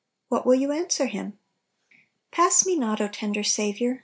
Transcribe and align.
What 0.29 0.47
will 0.47 0.55
you 0.55 0.71
answer 0.71 1.05
Him? 1.05 1.37
"Pass 2.31 2.65
me 2.65 2.75
not, 2.75 2.99
O 3.01 3.07
tender 3.07 3.43
Saviour 3.43 3.99